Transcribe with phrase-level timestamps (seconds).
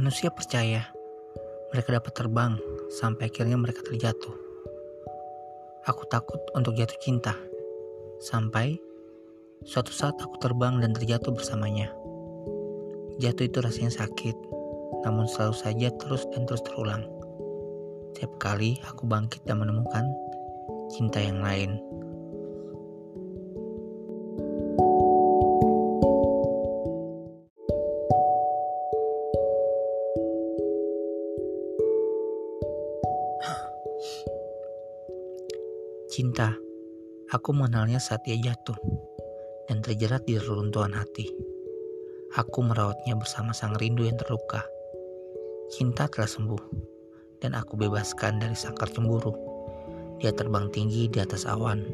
[0.00, 0.80] Manusia percaya
[1.76, 2.56] mereka dapat terbang
[2.88, 4.32] sampai akhirnya mereka terjatuh.
[5.84, 7.36] Aku takut untuk jatuh cinta
[8.16, 8.80] sampai
[9.60, 11.92] suatu saat aku terbang dan terjatuh bersamanya.
[13.20, 14.40] Jatuh itu rasanya sakit,
[15.04, 17.04] namun selalu saja terus dan terus terulang.
[18.16, 20.08] Setiap kali aku bangkit dan menemukan
[20.96, 21.76] cinta yang lain.
[36.20, 36.52] Cinta,
[37.32, 38.76] aku mengenalnya saat dia jatuh
[39.72, 41.32] dan terjerat di reruntuhan hati.
[42.36, 44.60] Aku merawatnya bersama sang rindu yang terluka.
[45.72, 46.60] Cinta telah sembuh
[47.40, 49.32] dan aku bebaskan dari sangkar cemburu.
[50.20, 51.88] Dia terbang tinggi di atas awan.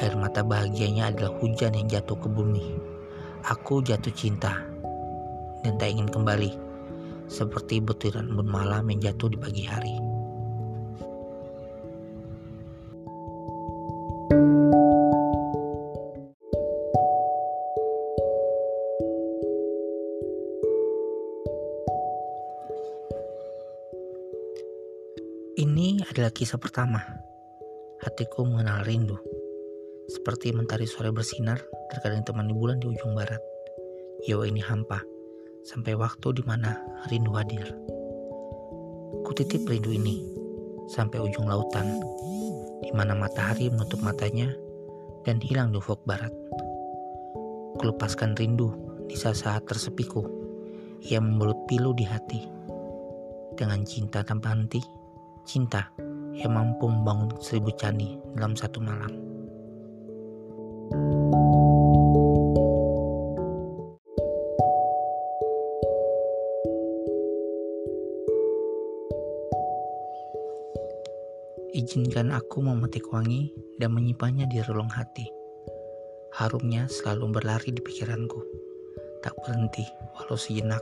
[0.00, 2.72] Air mata bahagianya adalah hujan yang jatuh ke bumi.
[3.52, 4.64] Aku jatuh cinta
[5.60, 6.56] dan tak ingin kembali
[7.28, 10.05] seperti butiran embun malam yang jatuh di pagi hari.
[25.56, 27.00] Ini adalah kisah pertama.
[28.04, 29.16] Hatiku mengenal rindu.
[30.04, 31.56] Seperti mentari sore bersinar,
[31.88, 33.40] terkadang temani bulan di ujung barat.
[34.28, 35.00] Jiwa ini hampa,
[35.64, 36.76] sampai waktu di mana
[37.08, 37.72] rindu hadir.
[39.24, 40.28] Kutitip rindu ini,
[40.92, 42.04] sampai ujung lautan,
[42.84, 44.52] di mana matahari menutup matanya
[45.24, 46.36] dan hilang di ufuk barat.
[47.80, 48.76] Kulepaskan rindu
[49.08, 50.20] di saat-saat tersepiku,
[51.00, 52.44] yang membelut pilu di hati.
[53.56, 54.84] Dengan cinta tanpa henti,
[55.46, 55.88] cinta
[56.34, 59.14] yang mampu membangun seribu candi dalam satu malam.
[71.76, 75.28] Izinkan aku memetik wangi dan menyimpannya di relung hati.
[76.32, 78.42] Harumnya selalu berlari di pikiranku,
[79.20, 79.84] tak berhenti
[80.16, 80.80] walau sejenak.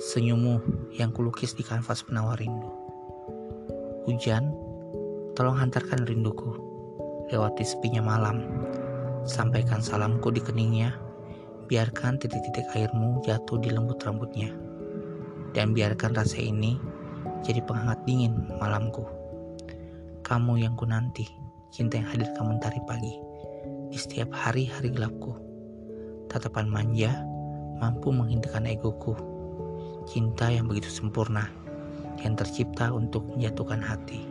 [0.00, 0.58] Senyummu
[0.96, 2.81] yang kulukis di kanvas penawar rindu.
[4.02, 4.50] Hujan,
[5.38, 6.58] tolong hantarkan rinduku
[7.30, 8.42] lewati sepinya malam.
[9.22, 10.98] Sampaikan salamku di keningnya.
[11.70, 14.50] Biarkan titik-titik airmu jatuh di lembut rambutnya.
[15.54, 16.82] Dan biarkan rasa ini
[17.46, 19.06] jadi penghangat dingin malamku.
[20.26, 21.30] Kamu yang ku nanti,
[21.70, 23.14] cinta yang hadir kamu mentari pagi.
[23.86, 25.38] Di setiap hari-hari gelapku.
[26.26, 27.22] Tatapan manja
[27.78, 29.14] mampu menghentikan egoku.
[30.10, 31.61] Cinta yang begitu sempurna
[32.22, 34.22] yang tercipta untuk menjatuhkan hati.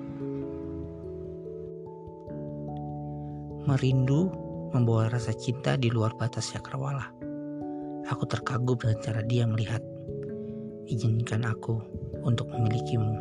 [3.67, 4.31] Merindu
[4.73, 7.13] membawa rasa cinta di luar batas cakrawala.
[8.09, 9.83] Aku terkagum dengan cara dia melihat.
[10.89, 11.77] Izinkan aku
[12.25, 13.15] untuk memilikimu.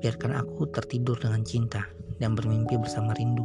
[0.00, 1.84] Biarkan aku tertidur dengan cinta
[2.18, 3.44] dan bermimpi bersama rindu.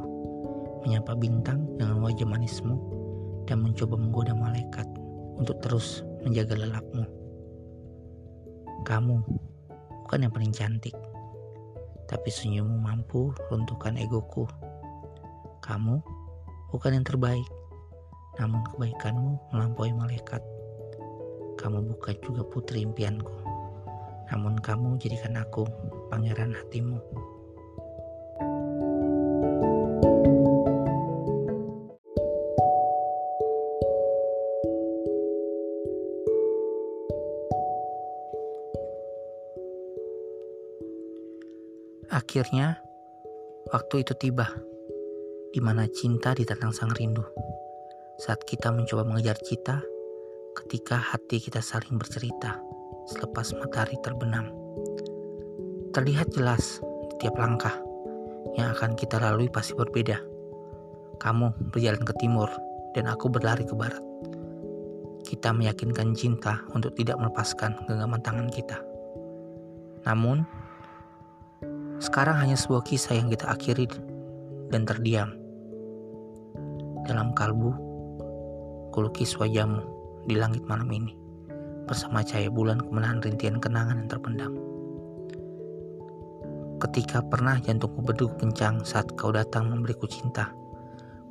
[0.87, 2.79] Menyapa bintang dengan wajah manismu
[3.43, 4.87] dan mencoba menggoda malaikat
[5.35, 7.03] untuk terus menjaga lelapmu.
[8.87, 9.17] Kamu
[10.15, 10.95] bukan yang paling cantik,
[12.07, 14.47] tapi senyummu mampu runtuhkan egoku.
[15.59, 15.99] Kamu
[16.71, 17.43] bukan yang terbaik,
[18.39, 20.39] namun kebaikanmu melampaui malaikat.
[21.59, 23.35] Kamu bukan juga putri impianku,
[24.31, 25.67] namun kamu jadikan aku
[26.07, 26.95] pangeran hatimu.
[42.25, 42.81] Akhirnya,
[43.69, 44.49] waktu itu tiba,
[45.53, 47.21] di mana cinta ditantang sang rindu.
[48.17, 49.77] Saat kita mencoba mengejar cita,
[50.57, 52.57] ketika hati kita saling bercerita,
[53.05, 54.49] selepas matahari terbenam.
[55.93, 56.81] Terlihat jelas
[57.13, 57.77] di tiap langkah
[58.57, 60.17] yang akan kita lalui pasti berbeda.
[61.21, 62.49] Kamu berjalan ke timur,
[62.97, 64.01] dan aku berlari ke barat.
[65.29, 68.81] Kita meyakinkan cinta untuk tidak melepaskan genggaman tangan kita.
[70.09, 70.64] Namun,
[72.03, 73.87] sekarang hanya sebuah kisah yang kita akhiri
[74.67, 75.31] dan terdiam.
[77.07, 77.71] Dalam kalbu,
[78.91, 79.79] kulukis wajahmu
[80.27, 81.15] di langit malam ini
[81.85, 84.53] bersama cahaya bulan kemenahan rintian kenangan yang terpendam.
[86.83, 90.51] Ketika pernah jantungku berdegup kencang saat kau datang memberiku cinta,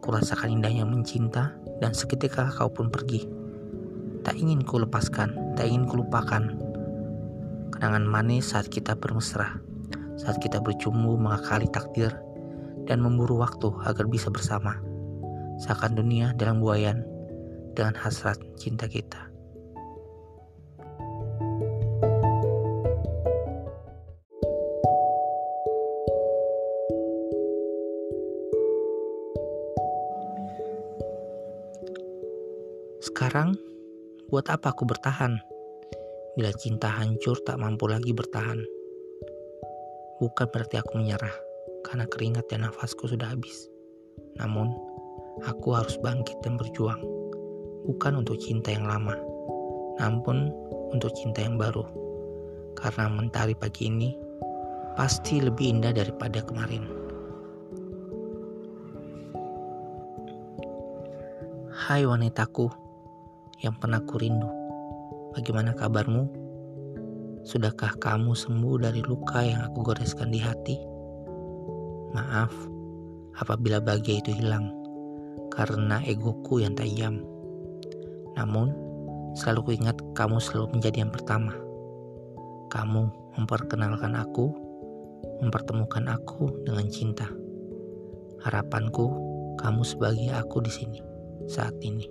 [0.01, 1.53] kurasakan indahnya mencinta
[1.85, 3.29] dan seketika kau pun pergi.
[4.25, 6.57] Tak ingin ku lepaskan, tak ingin ku lupakan.
[7.77, 9.74] Kenangan manis saat kita bermesra
[10.21, 12.15] saat kita bercumbu mengakali takdir
[12.87, 14.79] dan memburu waktu agar bisa bersama.
[15.63, 17.07] Seakan dunia dalam buayan
[17.75, 19.31] dengan hasrat cinta kita.
[33.05, 33.55] Sekarang,
[34.27, 35.39] buat apa aku bertahan?
[36.35, 38.74] Bila cinta hancur tak mampu lagi bertahan.
[40.25, 41.37] Bukan berarti aku menyerah,
[41.85, 43.69] karena keringat dan nafasku sudah habis.
[44.41, 44.73] Namun,
[45.45, 47.05] aku harus bangkit dan berjuang.
[47.85, 49.21] Bukan untuk cinta yang lama,
[50.01, 50.49] namun
[50.97, 51.85] untuk cinta yang baru.
[52.73, 54.17] Karena mentari pagi ini
[54.97, 56.89] pasti lebih indah daripada kemarin.
[61.69, 62.73] Hai wanitaku
[63.61, 64.49] yang pernah ku rindu.
[65.37, 66.44] Bagaimana kabarmu?
[67.45, 70.81] Sudahkah kamu sembuh dari luka yang aku goreskan di hati?
[72.17, 72.53] Maaf
[73.37, 74.73] apabila bahagia itu hilang
[75.53, 77.21] karena egoku yang tajam.
[78.35, 78.73] Namun,
[79.37, 81.53] selalu kuingat kamu selalu menjadi yang pertama.
[82.73, 83.03] Kamu
[83.37, 84.51] memperkenalkan aku,
[85.45, 87.29] mempertemukan aku dengan cinta.
[88.41, 89.13] Harapanku,
[89.61, 90.99] kamu sebagai aku di sini
[91.45, 92.09] saat ini.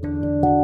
[0.00, 0.59] thank you